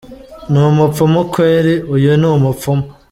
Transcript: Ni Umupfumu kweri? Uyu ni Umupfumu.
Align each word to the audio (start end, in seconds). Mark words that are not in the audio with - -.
Ni 0.51 0.59
Umupfumu 0.71 1.19
kweri? 1.31 1.73
Uyu 1.95 2.11
ni 2.19 2.27
Umupfumu. 2.37 2.85